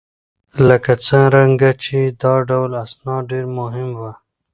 لکه 0.67 0.93
څرنګه 1.05 1.71
چې 1.83 1.97
دا 2.21 2.33
ډول 2.49 2.71
اسناد 2.83 3.23
ډېر 3.31 3.45
مهم 3.59 3.89
وه 4.01 4.13